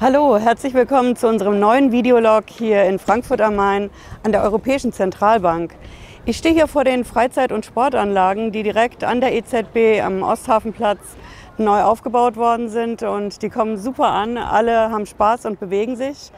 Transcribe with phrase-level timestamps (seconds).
[0.00, 3.90] Hallo, herzlich willkommen zu unserem neuen Videolog hier in Frankfurt am Main
[4.24, 5.72] an der Europäischen Zentralbank.
[6.26, 10.98] Ich stehe hier vor den Freizeit- und Sportanlagen, die direkt an der EZB am Osthafenplatz
[11.58, 14.36] neu aufgebaut worden sind und die kommen super an.
[14.36, 16.32] Alle haben Spaß und bewegen sich.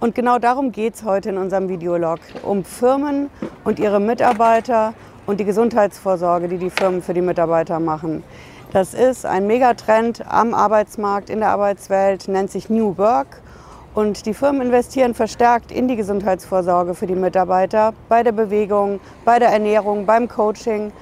[0.00, 3.28] Und genau darum geht es heute in unserem Videolog, um Firmen
[3.64, 4.94] und ihre Mitarbeiter
[5.26, 8.24] und die Gesundheitsvorsorge, die die Firmen für die Mitarbeiter machen.
[8.72, 13.40] Das ist ein Megatrend am Arbeitsmarkt, in der Arbeitswelt, nennt sich New Work.
[13.94, 19.38] Und die Firmen investieren verstärkt in die Gesundheitsvorsorge für die Mitarbeiter, bei der Bewegung, bei
[19.38, 20.92] der Ernährung, beim Coaching.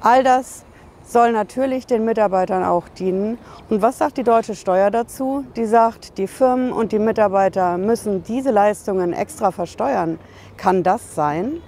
[0.00, 0.64] All das
[1.04, 3.38] soll natürlich den Mitarbeitern auch dienen.
[3.68, 5.44] Und was sagt die deutsche Steuer dazu?
[5.56, 10.18] Die sagt, die Firmen und die Mitarbeiter müssen diese Leistungen extra versteuern.
[10.56, 11.60] Kann das sein?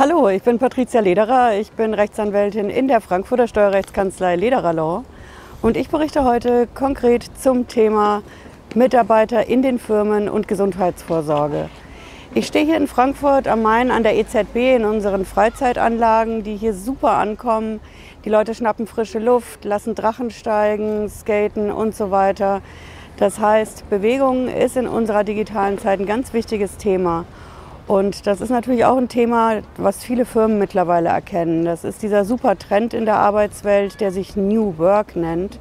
[0.00, 1.58] Hallo, ich bin Patricia Lederer.
[1.60, 5.04] Ich bin Rechtsanwältin in der Frankfurter Steuerrechtskanzlei Lederer Law.
[5.60, 8.22] Und ich berichte heute konkret zum Thema
[8.74, 11.68] Mitarbeiter in den Firmen und Gesundheitsvorsorge.
[12.32, 16.72] Ich stehe hier in Frankfurt am Main an der EZB in unseren Freizeitanlagen, die hier
[16.72, 17.78] super ankommen.
[18.24, 22.62] Die Leute schnappen frische Luft, lassen Drachen steigen, skaten und so weiter.
[23.18, 27.26] Das heißt, Bewegung ist in unserer digitalen Zeit ein ganz wichtiges Thema.
[27.90, 31.64] Und das ist natürlich auch ein Thema, was viele Firmen mittlerweile erkennen.
[31.64, 35.58] Das ist dieser super Trend in der Arbeitswelt, der sich New Work nennt.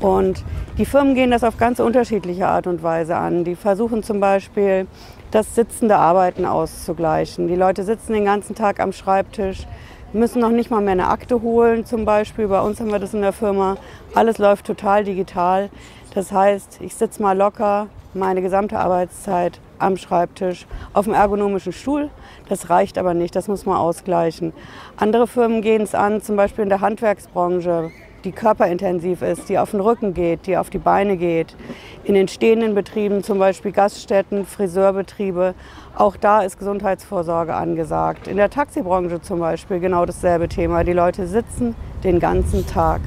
[0.00, 0.42] Und
[0.76, 3.44] die Firmen gehen das auf ganz unterschiedliche Art und Weise an.
[3.44, 4.88] Die versuchen zum Beispiel,
[5.30, 7.46] das sitzende Arbeiten auszugleichen.
[7.46, 9.68] Die Leute sitzen den ganzen Tag am Schreibtisch,
[10.12, 12.48] müssen noch nicht mal mehr eine Akte holen zum Beispiel.
[12.48, 13.76] Bei uns haben wir das in der Firma.
[14.16, 15.70] Alles läuft total digital.
[16.12, 22.10] Das heißt, ich sitze mal locker meine gesamte Arbeitszeit am Schreibtisch, auf dem ergonomischen Stuhl.
[22.48, 24.52] Das reicht aber nicht, das muss man ausgleichen.
[24.96, 27.90] Andere Firmen gehen es an, zum Beispiel in der Handwerksbranche,
[28.24, 31.56] die körperintensiv ist, die auf den Rücken geht, die auf die Beine geht.
[32.04, 35.54] In den stehenden Betrieben, zum Beispiel Gaststätten, Friseurbetriebe,
[35.96, 38.28] auch da ist Gesundheitsvorsorge angesagt.
[38.28, 40.84] In der Taxibranche zum Beispiel genau dasselbe Thema.
[40.84, 43.00] Die Leute sitzen den ganzen Tag.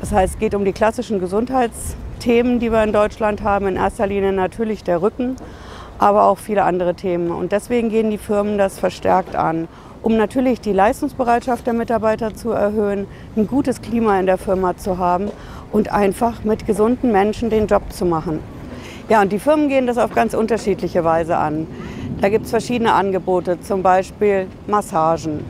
[0.00, 3.66] Das heißt, es geht um die klassischen Gesundheitsthemen, die wir in Deutschland haben.
[3.66, 5.36] In erster Linie natürlich der Rücken,
[5.98, 7.30] aber auch viele andere Themen.
[7.30, 9.68] Und deswegen gehen die Firmen das verstärkt an,
[10.02, 14.98] um natürlich die Leistungsbereitschaft der Mitarbeiter zu erhöhen, ein gutes Klima in der Firma zu
[14.98, 15.30] haben
[15.70, 18.40] und einfach mit gesunden Menschen den Job zu machen.
[19.08, 21.66] Ja, und die Firmen gehen das auf ganz unterschiedliche Weise an.
[22.20, 25.44] Da gibt es verschiedene Angebote, zum Beispiel Massagen,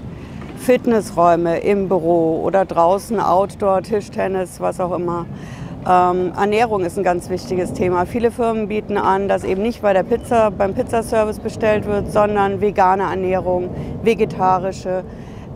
[0.57, 5.27] Fitnessräume im Büro oder draußen Outdoor, Tischtennis, was auch immer.
[5.89, 8.07] Ähm, Ernährung ist ein ganz wichtiges Thema.
[8.07, 12.61] Viele Firmen bieten an, dass eben nicht bei der Pizza, beim Pizzaservice bestellt wird, sondern
[12.61, 13.69] vegane Ernährung,
[14.03, 15.03] vegetarische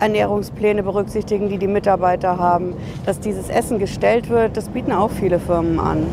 [0.01, 2.75] Ernährungspläne berücksichtigen, die die Mitarbeiter haben.
[3.05, 6.07] Dass dieses Essen gestellt wird, das bieten auch viele Firmen an.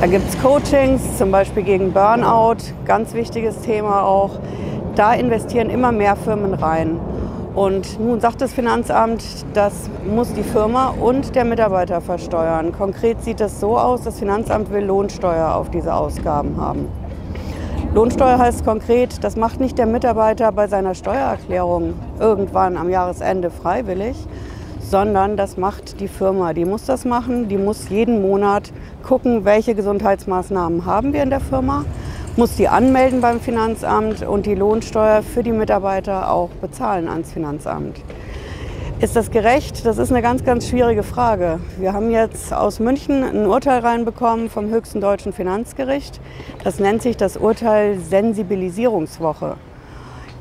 [0.00, 4.32] Da gibt es Coachings, zum Beispiel gegen Burnout, ganz wichtiges Thema auch.
[4.96, 7.00] Da investieren immer mehr Firmen rein.
[7.56, 9.24] Und nun sagt das Finanzamt,
[9.54, 12.70] das muss die Firma und der Mitarbeiter versteuern.
[12.70, 16.86] Konkret sieht das so aus, das Finanzamt will Lohnsteuer auf diese Ausgaben haben.
[17.94, 24.16] Lohnsteuer heißt konkret, das macht nicht der Mitarbeiter bei seiner Steuererklärung irgendwann am Jahresende freiwillig,
[24.78, 26.52] sondern das macht die Firma.
[26.52, 28.70] Die muss das machen, die muss jeden Monat
[29.02, 31.86] gucken, welche Gesundheitsmaßnahmen haben wir in der Firma
[32.36, 37.96] muss die anmelden beim Finanzamt und die Lohnsteuer für die Mitarbeiter auch bezahlen ans Finanzamt.
[39.00, 39.86] Ist das gerecht?
[39.86, 41.60] Das ist eine ganz, ganz schwierige Frage.
[41.78, 46.20] Wir haben jetzt aus München ein Urteil reinbekommen vom höchsten deutschen Finanzgericht.
[46.62, 49.56] Das nennt sich das Urteil Sensibilisierungswoche.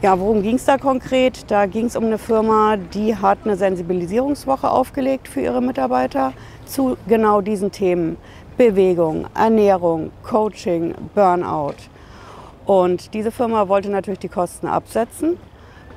[0.02, 1.50] Ja, worum ging es da konkret?
[1.50, 6.34] Da ging es um eine Firma, die hat eine Sensibilisierungswoche aufgelegt für ihre Mitarbeiter
[6.66, 8.18] zu genau diesen Themen.
[8.58, 11.76] Bewegung, Ernährung, Coaching, Burnout.
[12.66, 15.38] Und diese Firma wollte natürlich die Kosten absetzen.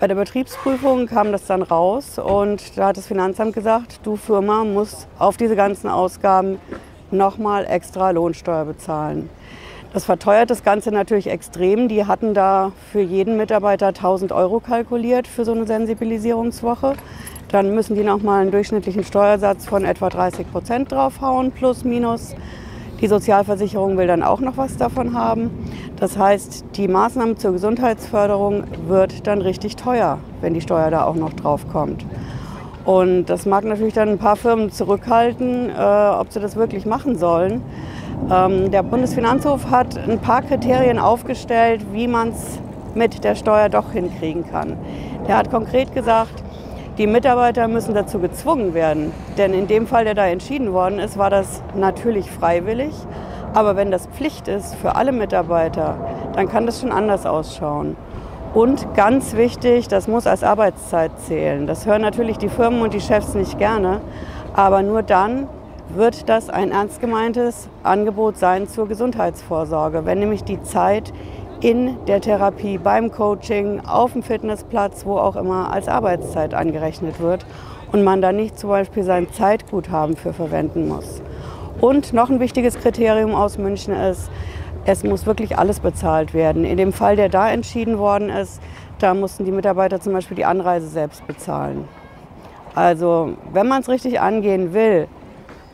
[0.01, 4.65] Bei der Betriebsprüfung kam das dann raus und da hat das Finanzamt gesagt, du Firma
[4.65, 6.59] musst auf diese ganzen Ausgaben
[7.13, 9.31] nochmal extra Lohnsteuer bezahlen.
[9.93, 11.89] Das verteuert das Ganze natürlich extrem.
[11.89, 16.95] Die hatten da für jeden Mitarbeiter 1000 Euro kalkuliert für so eine Sensibilisierungswoche.
[17.51, 22.35] Dann müssen die nochmal einen durchschnittlichen Steuersatz von etwa 30 Prozent draufhauen, plus minus.
[23.01, 25.51] Die Sozialversicherung will dann auch noch was davon haben.
[25.99, 31.15] Das heißt, die Maßnahme zur Gesundheitsförderung wird dann richtig teuer, wenn die Steuer da auch
[31.15, 32.05] noch draufkommt.
[32.85, 37.19] Und das mag natürlich dann ein paar Firmen zurückhalten, äh, ob sie das wirklich machen
[37.19, 37.63] sollen.
[38.31, 42.59] Ähm, der Bundesfinanzhof hat ein paar Kriterien aufgestellt, wie man es
[42.95, 44.77] mit der Steuer doch hinkriegen kann.
[45.27, 46.43] Der hat konkret gesagt,
[46.99, 49.13] die Mitarbeiter müssen dazu gezwungen werden.
[49.37, 52.93] Denn in dem Fall, der da entschieden worden ist, war das natürlich freiwillig.
[53.55, 55.97] Aber wenn das Pflicht ist für alle Mitarbeiter,
[56.35, 57.97] dann kann das schon anders ausschauen.
[58.53, 61.67] Und ganz wichtig, das muss als Arbeitszeit zählen.
[61.67, 64.01] Das hören natürlich die Firmen und die Chefs nicht gerne.
[64.55, 65.47] Aber nur dann
[65.95, 71.13] wird das ein ernst gemeintes Angebot sein zur Gesundheitsvorsorge, wenn nämlich die Zeit
[71.61, 77.45] in der Therapie, beim Coaching, auf dem Fitnessplatz, wo auch immer, als Arbeitszeit angerechnet wird
[77.91, 81.21] und man da nicht zum Beispiel sein Zeitguthaben für verwenden muss.
[81.81, 84.31] Und noch ein wichtiges Kriterium aus München ist,
[84.85, 86.65] es muss wirklich alles bezahlt werden.
[86.65, 88.61] In dem Fall, der da entschieden worden ist,
[89.01, 91.87] da mussten die Mitarbeiter zum Beispiel die Anreise selbst bezahlen.
[92.75, 95.09] Also wenn man es richtig angehen will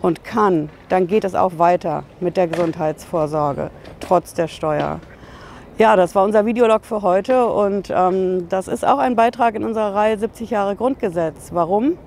[0.03, 3.71] und kann, dann geht es auch weiter mit der Gesundheitsvorsorge,
[4.01, 5.01] trotz der Steuer.
[5.77, 9.65] Ja, das war unser Videolog für heute und ähm, das ist auch ein Beitrag in
[9.65, 11.51] unserer Reihe 70 Jahre Grundgesetz.
[11.53, 11.99] Warum?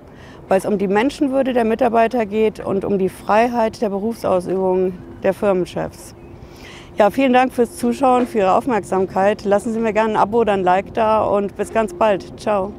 [0.48, 5.34] Weil es um die Menschenwürde der Mitarbeiter geht und um die Freiheit der Berufsausübung der
[5.34, 6.16] Firmenchefs.
[6.98, 9.44] Ja, vielen Dank fürs Zuschauen, für Ihre Aufmerksamkeit.
[9.44, 12.40] Lassen Sie mir gerne ein Abo oder ein Like da und bis ganz bald.
[12.40, 12.72] Ciao.